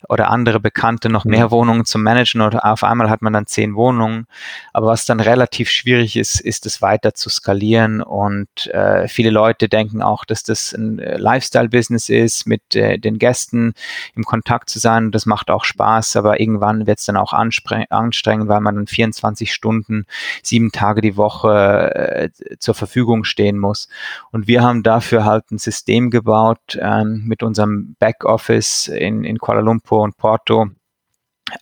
[0.08, 1.50] oder andere Bekannte noch mehr mhm.
[1.52, 4.26] Wohnungen zu managen oder auf einmal hat man dann zehn Wohnungen.
[4.72, 9.68] Aber was dann relativ schwierig ist, ist es weiter zu skalieren und äh, viele Leute
[9.68, 13.74] denken auch, dass das ein äh, Lifestyle-Business ist, mit äh, den Gästen
[14.14, 15.12] im Kontakt zu sein.
[15.12, 19.52] Das macht auch Spaß, aber irgendwann wird es dann auch anstrengend, weil man dann 24
[19.52, 20.06] Stunden,
[20.42, 23.88] sieben Tage die Woche äh, zur Verfügung stehen muss.
[24.32, 29.60] Und wir haben dafür halt ein System gebaut ähm, mit unserem Backoffice in, in Kuala
[29.60, 30.66] Lumpur und Porto,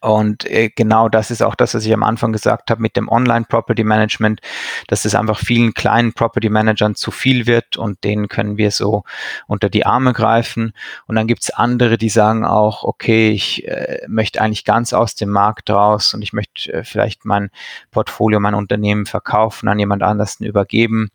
[0.00, 3.08] Und äh, genau das ist auch das, was ich am Anfang gesagt habe mit dem
[3.08, 4.40] Online-Property Management,
[4.88, 9.04] dass es einfach vielen kleinen Property Managern zu viel wird und denen können wir so
[9.46, 10.72] unter die Arme greifen.
[11.06, 15.28] Und dann gibt's andere, die sagen auch, okay, ich äh, möchte eigentlich ganz aus dem
[15.28, 17.50] Markt raus und ich möchte äh, vielleicht mein
[17.90, 21.10] Portfolio, mein Unternehmen verkaufen, an jemand anders übergeben.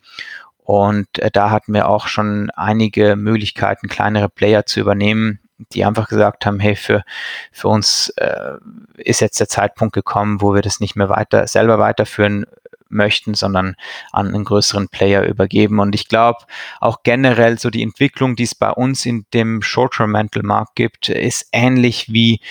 [0.59, 5.39] Und äh, da hatten wir auch schon einige Möglichkeiten, kleinere Player zu übernehmen
[5.73, 7.03] die einfach gesagt haben, hey, für,
[7.51, 8.53] für uns äh,
[8.97, 12.45] ist jetzt der Zeitpunkt gekommen, wo wir das nicht mehr weiter selber weiterführen
[12.89, 13.75] möchten, sondern
[14.11, 15.79] an einen größeren Player übergeben.
[15.79, 16.39] Und ich glaube,
[16.79, 22.11] auch generell so die Entwicklung, die es bei uns in dem Short-Term-Mental-Markt gibt, ist ähnlich
[22.11, 22.41] wie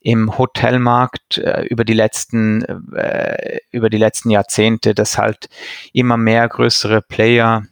[0.00, 5.48] im Hotelmarkt äh, über die letzten äh, über die letzten Jahrzehnte, dass halt
[5.92, 7.62] immer mehr größere Player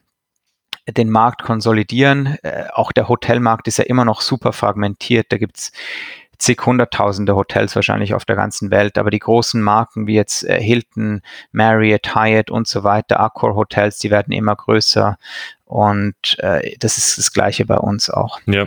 [0.89, 2.37] den Markt konsolidieren.
[2.43, 5.27] Äh, auch der Hotelmarkt ist ja immer noch super fragmentiert.
[5.31, 5.73] Da gibt's
[6.41, 10.61] zig hunderttausende Hotels wahrscheinlich auf der ganzen Welt, aber die großen Marken wie jetzt äh,
[10.61, 11.21] Hilton,
[11.53, 15.19] Marriott, Hyatt und so weiter, Accor Hotels, die werden immer größer
[15.67, 18.41] und äh, das ist das gleiche bei uns auch.
[18.47, 18.67] Ja.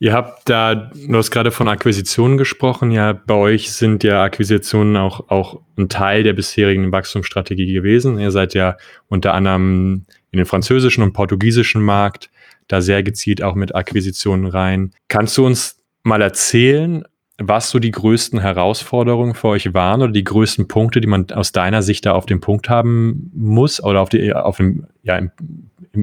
[0.00, 2.92] Ihr habt da, du hast gerade von Akquisitionen gesprochen.
[2.92, 8.18] Ja, bei euch sind ja Akquisitionen auch, auch ein Teil der bisherigen Wachstumsstrategie gewesen.
[8.20, 8.76] Ihr seid ja
[9.08, 12.30] unter anderem in den französischen und portugiesischen Markt
[12.68, 14.92] da sehr gezielt auch mit Akquisitionen rein.
[15.08, 17.02] Kannst du uns mal erzählen,
[17.38, 21.50] was so die größten Herausforderungen für euch waren oder die größten Punkte, die man aus
[21.52, 25.30] deiner Sicht da auf den Punkt haben muss oder auf, die, auf, dem, ja, im,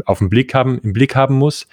[0.05, 1.67] auf den Blick haben, im Blick haben muss?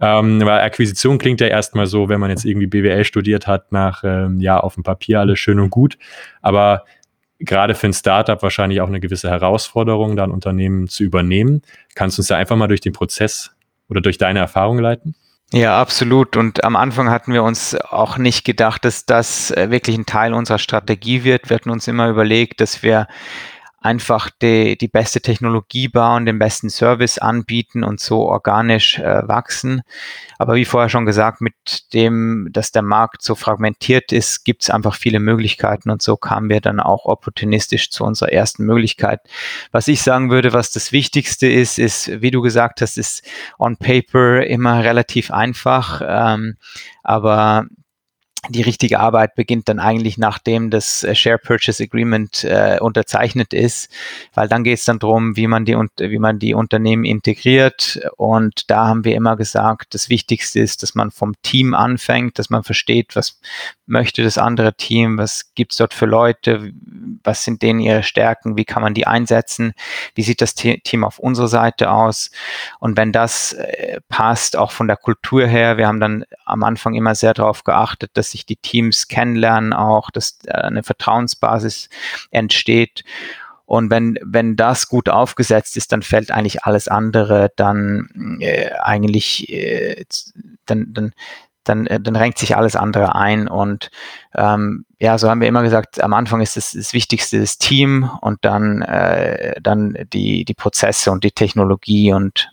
[0.00, 4.02] Ähm, weil Akquisition klingt ja erstmal so, wenn man jetzt irgendwie BWL studiert hat, nach,
[4.04, 5.98] ähm, ja, auf dem Papier alles schön und gut.
[6.42, 6.84] Aber
[7.38, 11.62] gerade für ein Startup wahrscheinlich auch eine gewisse Herausforderung, da ein Unternehmen zu übernehmen.
[11.94, 13.52] Kannst du uns da einfach mal durch den Prozess
[13.88, 15.14] oder durch deine Erfahrung leiten?
[15.52, 16.36] Ja, absolut.
[16.36, 20.34] Und am Anfang hatten wir uns auch nicht gedacht, dass das äh, wirklich ein Teil
[20.34, 21.48] unserer Strategie wird.
[21.48, 23.06] Wir hatten uns immer überlegt, dass wir
[23.84, 29.82] einfach die, die beste Technologie bauen, den besten Service anbieten und so organisch äh, wachsen.
[30.38, 31.54] Aber wie vorher schon gesagt, mit
[31.92, 36.48] dem, dass der Markt so fragmentiert ist, gibt es einfach viele Möglichkeiten und so kamen
[36.48, 39.20] wir dann auch opportunistisch zu unserer ersten Möglichkeit.
[39.70, 43.22] Was ich sagen würde, was das Wichtigste ist, ist, wie du gesagt hast, ist
[43.58, 46.56] on paper immer relativ einfach, ähm,
[47.02, 47.66] aber
[48.48, 53.90] die richtige Arbeit beginnt dann eigentlich nachdem das äh, Share Purchase Agreement äh, unterzeichnet ist,
[54.34, 58.00] weil dann geht es dann darum, wie man die wie man die Unternehmen integriert.
[58.16, 62.50] Und da haben wir immer gesagt, das Wichtigste ist, dass man vom Team anfängt, dass
[62.50, 63.40] man versteht, was
[63.86, 66.72] möchte das andere Team, was gibt's dort für Leute,
[67.22, 69.74] was sind denen ihre Stärken, wie kann man die einsetzen,
[70.14, 72.30] wie sieht das Team auf unserer Seite aus.
[72.80, 76.94] Und wenn das äh, passt, auch von der Kultur her, wir haben dann am Anfang
[76.94, 81.88] immer sehr darauf geachtet, dass sich die Teams kennenlernen auch, dass äh, eine Vertrauensbasis
[82.30, 83.04] entsteht.
[83.66, 89.48] Und wenn, wenn das gut aufgesetzt ist, dann fällt eigentlich alles andere dann äh, eigentlich,
[89.50, 90.04] äh,
[90.66, 91.12] dann, dann,
[91.64, 93.48] dann, äh, dann renkt sich alles andere ein.
[93.48, 93.90] Und
[94.34, 98.10] ähm, ja, so haben wir immer gesagt, am Anfang ist das, das Wichtigste das Team
[98.20, 102.50] und dann, äh, dann die, die Prozesse und die Technologie und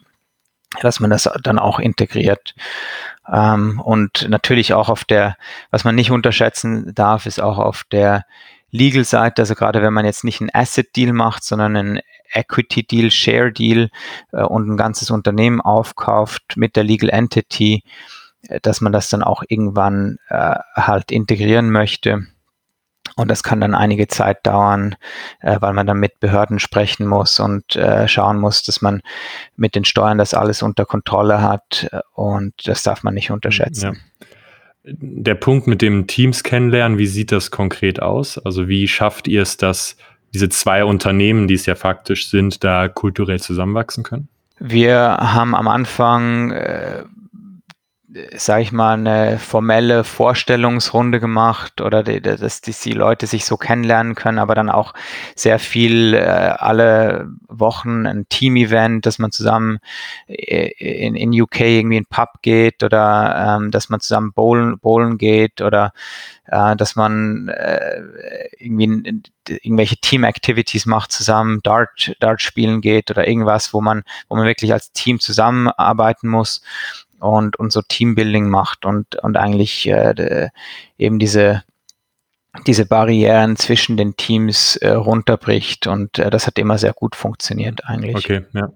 [0.80, 2.56] dass man das dann auch integriert.
[3.32, 5.36] Ähm, und natürlich auch auf der,
[5.70, 8.26] was man nicht unterschätzen darf, ist auch auf der
[8.72, 12.00] Legal-Seite, also gerade wenn man jetzt nicht einen Asset-Deal macht, sondern einen
[12.34, 13.90] Equity-Deal, Share-Deal
[14.32, 17.84] äh, und ein ganzes Unternehmen aufkauft mit der Legal Entity,
[18.48, 22.28] äh, dass man das dann auch irgendwann äh, halt integrieren möchte.
[23.16, 24.96] Und das kann dann einige Zeit dauern,
[25.42, 29.02] äh, weil man dann mit Behörden sprechen muss und äh, schauen muss, dass man
[29.56, 31.90] mit den Steuern das alles unter Kontrolle hat.
[32.14, 33.94] Und das darf man nicht unterschätzen.
[33.94, 34.28] Ja.
[34.84, 38.40] Der Punkt mit dem Teams kennenlernen, wie sieht das konkret aus?
[38.40, 39.96] Also wie schafft ihr es, dass
[40.34, 44.28] diese zwei Unternehmen, die es ja faktisch sind, da kulturell zusammenwachsen können?
[44.60, 47.04] Wir haben am Anfang äh,
[48.36, 53.56] sage ich mal, eine formelle Vorstellungsrunde gemacht oder die, dass die, die Leute sich so
[53.56, 54.94] kennenlernen können, aber dann auch
[55.36, 59.80] sehr viel äh, alle Wochen ein Team-Event, dass man zusammen
[60.28, 65.18] äh, in, in UK irgendwie in Pub geht oder ähm, dass man zusammen bowlen, bowlen
[65.18, 65.94] geht oder
[66.48, 68.02] äh, dass man äh,
[68.60, 74.46] irgendwie irgendwelche Team-Activities macht zusammen, Dart, Dart spielen geht oder irgendwas, wo man, wo man
[74.46, 76.62] wirklich als Team zusammenarbeiten muss
[77.22, 80.50] und, und so Teambuilding macht und, und eigentlich äh,
[80.98, 81.64] eben diese,
[82.68, 85.88] diese Barrieren zwischen den Teams äh, runterbricht.
[85.88, 88.16] Und äh, das hat immer sehr gut funktioniert eigentlich.
[88.16, 88.72] Okay, ja.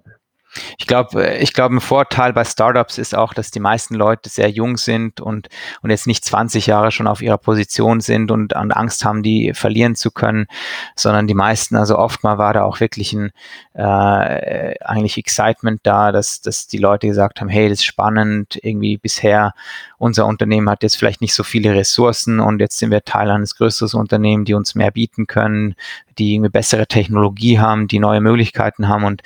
[0.77, 4.49] Ich glaube, ich glaube, ein Vorteil bei Startups ist auch, dass die meisten Leute sehr
[4.49, 5.49] jung sind und,
[5.81, 9.53] und jetzt nicht 20 Jahre schon auf ihrer Position sind und, und Angst haben, die
[9.53, 10.47] verlieren zu können,
[10.95, 13.31] sondern die meisten, also oftmal war da auch wirklich ein
[13.73, 18.97] äh, eigentlich Excitement da, dass, dass die Leute gesagt haben, hey, das ist spannend, irgendwie
[18.97, 19.53] bisher
[19.97, 23.55] unser Unternehmen hat jetzt vielleicht nicht so viele Ressourcen und jetzt sind wir Teil eines
[23.55, 25.75] größeren Unternehmens, die uns mehr bieten können,
[26.17, 29.21] die irgendwie bessere Technologie haben, die neue Möglichkeiten haben und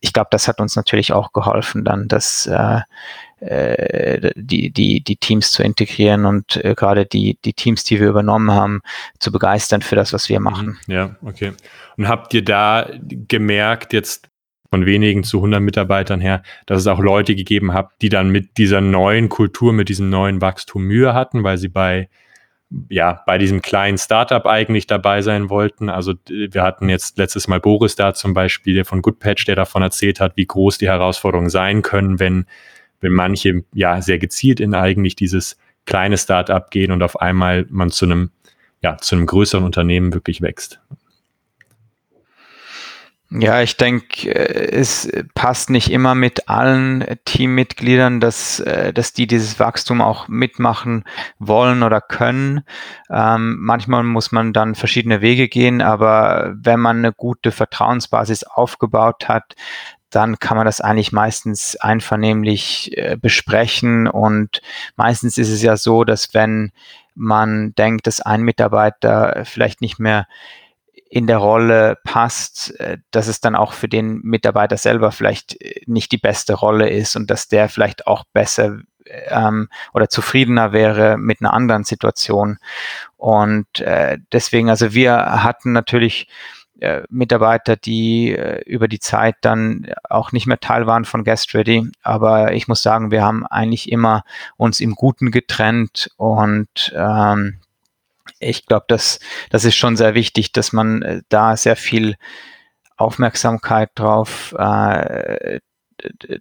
[0.00, 2.80] ich glaube, das hat uns natürlich auch geholfen, dann das äh,
[3.40, 8.08] äh, die, die, die Teams zu integrieren und äh, gerade die, die Teams, die wir
[8.08, 8.82] übernommen haben,
[9.18, 10.78] zu begeistern für das, was wir machen.
[10.86, 10.92] Mhm.
[10.92, 11.52] Ja, okay.
[11.96, 14.28] Und habt ihr da gemerkt, jetzt
[14.70, 18.56] von wenigen zu 100 Mitarbeitern her, dass es auch Leute gegeben hat, die dann mit
[18.58, 22.08] dieser neuen Kultur, mit diesem neuen Wachstum Mühe hatten, weil sie bei
[22.88, 25.88] ja, bei diesem kleinen Startup eigentlich dabei sein wollten.
[25.88, 29.82] Also wir hatten jetzt letztes Mal Boris da zum Beispiel der von Goodpatch, der davon
[29.82, 32.46] erzählt hat, wie groß die Herausforderungen sein können, wenn,
[33.00, 37.90] wenn manche ja sehr gezielt in eigentlich dieses kleine Startup gehen und auf einmal man
[37.90, 38.30] zu einem,
[38.82, 40.80] ja, zu einem größeren Unternehmen wirklich wächst.
[43.32, 49.28] Ja, ich denke, äh, es passt nicht immer mit allen Teammitgliedern, dass, äh, dass die
[49.28, 51.04] dieses Wachstum auch mitmachen
[51.38, 52.62] wollen oder können.
[53.08, 59.28] Ähm, manchmal muss man dann verschiedene Wege gehen, aber wenn man eine gute Vertrauensbasis aufgebaut
[59.28, 59.54] hat,
[60.10, 64.08] dann kann man das eigentlich meistens einvernehmlich äh, besprechen.
[64.08, 64.60] Und
[64.96, 66.72] meistens ist es ja so, dass wenn
[67.14, 70.26] man denkt, dass ein Mitarbeiter vielleicht nicht mehr
[71.10, 75.82] in der Rolle passt, äh, dass es dann auch für den Mitarbeiter selber vielleicht äh,
[75.86, 78.78] nicht die beste Rolle ist und dass der vielleicht auch besser
[79.28, 82.58] ähm, oder zufriedener wäre mit einer anderen Situation.
[83.16, 86.28] Und äh, deswegen, also wir hatten natürlich
[86.78, 91.54] äh, Mitarbeiter, die äh, über die Zeit dann auch nicht mehr Teil waren von Guest
[91.54, 91.90] Ready.
[92.02, 94.22] Aber ich muss sagen, wir haben eigentlich immer
[94.56, 97.58] uns im Guten getrennt und ähm,
[98.38, 102.16] ich glaube, das, das ist schon sehr wichtig, dass man äh, da sehr viel
[102.96, 105.60] Aufmerksamkeit drauf, äh,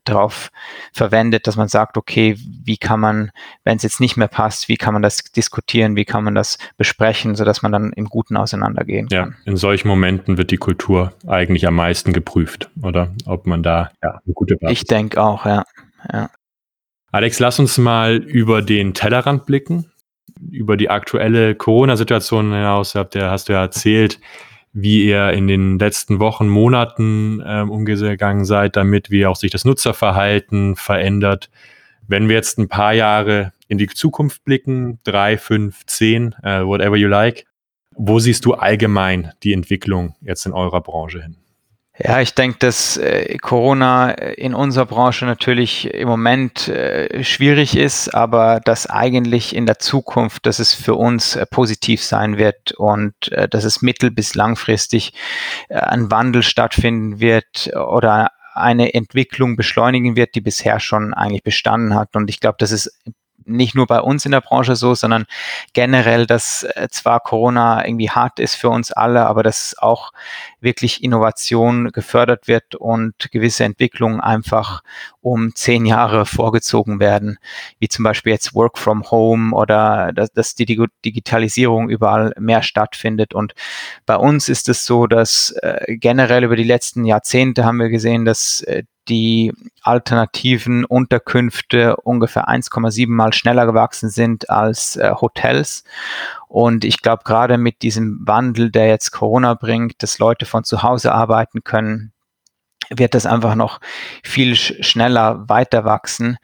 [0.05, 0.51] drauf
[0.93, 3.31] verwendet, dass man sagt, okay, wie kann man,
[3.63, 6.57] wenn es jetzt nicht mehr passt, wie kann man das diskutieren, wie kann man das
[6.77, 9.31] besprechen, sodass man dann im Guten auseinandergehen kann.
[9.31, 13.13] Ja, in solchen Momenten wird die Kultur eigentlich am meisten geprüft, oder?
[13.25, 15.63] Ob man da ja, eine gute Basis Ich denke auch, ja.
[16.11, 16.29] ja.
[17.11, 19.91] Alex, lass uns mal über den Tellerrand blicken
[20.51, 24.19] über die aktuelle Corona-Situation hinaus habt ihr, hast du ja erzählt,
[24.73, 29.65] wie ihr in den letzten Wochen, Monaten ähm, umgegangen seid, damit wie auch sich das
[29.65, 31.49] Nutzerverhalten verändert.
[32.07, 36.95] Wenn wir jetzt ein paar Jahre in die Zukunft blicken, drei, fünf, zehn, uh, whatever
[36.95, 37.45] you like,
[37.95, 41.37] wo siehst du allgemein die Entwicklung jetzt in eurer Branche hin?
[42.01, 48.15] Ja, ich denke, dass äh, Corona in unserer Branche natürlich im Moment äh, schwierig ist,
[48.15, 53.13] aber dass eigentlich in der Zukunft, dass es für uns äh, positiv sein wird und
[53.33, 55.11] äh, dass es mittel- bis langfristig
[55.67, 61.95] äh, ein Wandel stattfinden wird oder eine Entwicklung beschleunigen wird, die bisher schon eigentlich bestanden
[61.95, 62.15] hat.
[62.15, 62.97] Und ich glaube, das ist
[63.49, 65.25] nicht nur bei uns in der Branche so, sondern
[65.73, 70.11] generell, dass äh, zwar Corona irgendwie hart ist für uns alle, aber dass auch
[70.61, 74.81] wirklich Innovation gefördert wird und gewisse Entwicklungen einfach
[75.21, 77.37] um zehn Jahre vorgezogen werden,
[77.79, 80.65] wie zum Beispiel jetzt Work from Home oder dass, dass die
[81.05, 83.33] Digitalisierung überall mehr stattfindet.
[83.33, 83.53] Und
[84.05, 88.25] bei uns ist es so, dass äh, generell über die letzten Jahrzehnte haben wir gesehen,
[88.25, 95.83] dass äh, die alternativen Unterkünfte ungefähr 1,7 mal schneller gewachsen sind als äh, Hotels.
[96.49, 100.81] Und ich glaube, gerade mit diesem Wandel, der jetzt Corona bringt, dass Leute von zu
[100.81, 102.11] Hause arbeiten können,
[102.89, 103.79] wird das einfach noch
[104.23, 106.37] viel sch schneller weiter wachsen.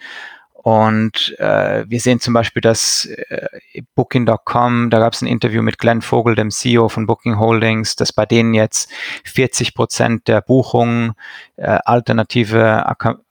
[0.54, 3.48] Und äh, wir sehen zum Beispiel, dass äh,
[3.96, 8.14] Booking.com, da gab es ein Interview mit Glenn Vogel, dem CEO von Booking Holdings, dass
[8.14, 8.92] bei denen jetzt
[9.26, 11.14] 40 Prozent der Buchungen
[11.56, 12.86] äh, alternative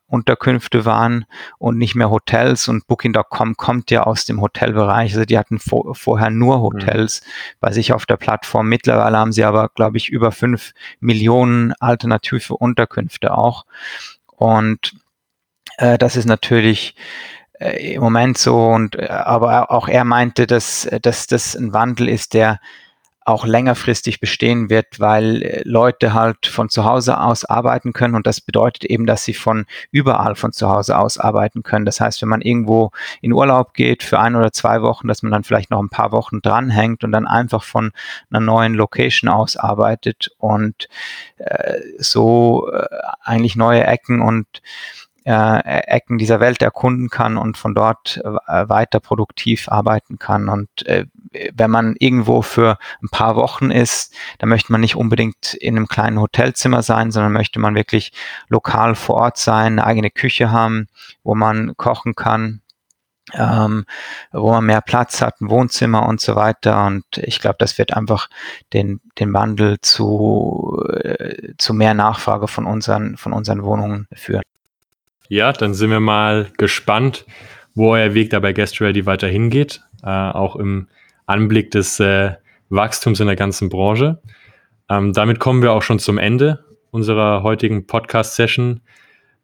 [0.07, 1.25] Unterkünfte waren
[1.59, 2.69] und nicht mehr Hotels.
[2.69, 5.13] Und Booking.com kommt ja aus dem Hotelbereich.
[5.13, 6.63] Also die hatten vor, vorher nur mhm.
[6.63, 7.31] Hotels mhm.
[7.61, 8.69] bei sich auf der Plattform.
[8.69, 13.65] Mittlerweile haben sie aber, glaube ich, über fünf Millionen alternative Unterkünfte auch.
[14.27, 14.95] Und
[15.79, 16.95] äh, das ist natürlich
[17.59, 22.09] äh, im Moment so und äh, aber auch er meinte, dass, dass das ein Wandel
[22.09, 22.61] ist, der
[23.25, 28.27] auch längerfristig bestehen wird, weil äh, Leute halt von zu Hause aus arbeiten können und
[28.27, 31.87] das bedeutet eben, dass sie von überall von zu Hause aus arbeiten können.
[31.87, 32.91] Das heißt, wenn man irgendwo
[33.23, 36.13] in Urlaub geht für ein oder zwei Wochen, dass man dann vielleicht noch ein paar
[36.13, 37.93] Wochen dranhängt und dann einfach von
[38.31, 40.89] einer neuen Location aus arbeitet und
[41.39, 42.87] äh, so äh,
[43.23, 44.47] eigentlich neue Ecken und
[45.25, 50.49] äh, Ecken dieser Welt erkunden kann und von dort äh, weiter produktiv arbeiten kann.
[50.49, 51.07] Und äh,
[51.55, 55.89] wenn man irgendwo für ein paar Wochen ist, dann möchte man nicht unbedingt in einem
[55.89, 58.13] kleinen Hotelzimmer sein, sondern möchte man wirklich
[58.49, 60.89] lokal vor Ort sein, eine eigene Küche haben,
[61.23, 62.61] wo man kochen kann,
[63.33, 63.87] ähm,
[64.33, 66.87] wo man mehr Platz hat, ein Wohnzimmer und so weiter.
[66.87, 68.29] Und ich glaube, das wird einfach
[68.73, 74.43] den, den Wandel zu, äh, zu mehr Nachfrage von unseren, von unseren Wohnungen führen.
[75.29, 77.25] Ja, dann sind wir mal gespannt,
[77.75, 80.89] wo euer Weg dabei Guest Ready weiter hingeht, äh, auch im
[81.27, 82.33] Anblick des äh,
[82.69, 84.21] Wachstums in der ganzen Branche.
[84.91, 88.81] Ähm, damit kommen wir auch schon zum Ende unserer heutigen Podcast-Session.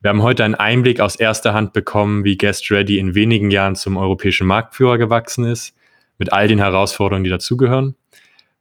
[0.03, 3.75] Wir haben heute einen Einblick aus erster Hand bekommen, wie Guest Ready in wenigen Jahren
[3.75, 5.75] zum europäischen Marktführer gewachsen ist,
[6.19, 7.97] mit all den Herausforderungen, die dazugehören,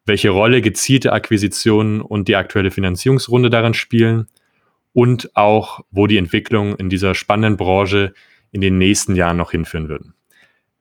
[0.05, 4.27] welche Rolle gezielte Akquisitionen und die aktuelle Finanzierungsrunde darin spielen
[4.99, 8.13] und auch, wo die Entwicklung in dieser spannenden Branche
[8.51, 10.13] in den nächsten Jahren noch hinführen würden.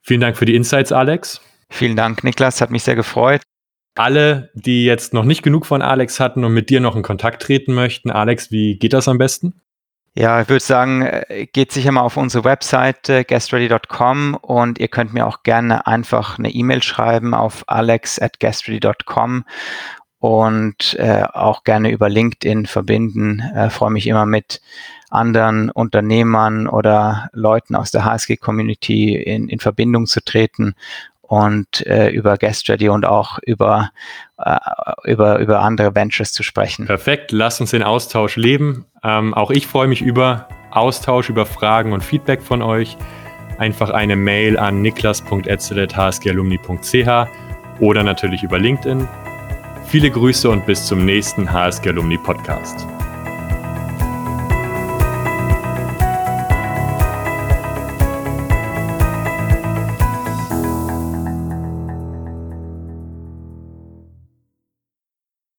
[0.03, 1.41] Vielen Dank für die Insights, Alex.
[1.71, 3.43] Vielen Dank, Niklas, hat mich sehr gefreut.
[3.95, 7.43] Alle, die jetzt noch nicht genug von Alex hatten und mit dir noch in Kontakt
[7.43, 9.61] treten möchten, Alex, wie geht das am besten?
[10.17, 15.15] Ja, ich würde sagen, äh, geht sicher mal auf unsere Webseite guestready.com und ihr könnt
[15.15, 19.45] mir auch gerne einfach eine E-Mail schreiben auf alex at guestready.com
[20.21, 23.43] und äh, auch gerne über LinkedIn verbinden.
[23.55, 24.61] Äh, freue mich immer mit
[25.11, 30.75] anderen Unternehmern oder Leuten aus der HSG-Community in, in Verbindung zu treten
[31.23, 33.91] und äh, über Guest und auch über,
[34.39, 34.59] äh,
[35.05, 36.87] über, über andere Ventures zu sprechen.
[36.87, 38.87] Perfekt, lass uns den Austausch leben.
[39.05, 42.97] Ähm, auch ich freue mich über Austausch, über Fragen und Feedback von euch.
[43.59, 49.07] Einfach eine Mail an niklas.etzel.hsgalumni.ch oder natürlich über LinkedIn.
[49.89, 52.87] Viele Grüße und bis zum nächsten HSG Alumni Podcast.